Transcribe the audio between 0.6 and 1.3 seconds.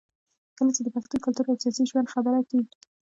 چې د پښتون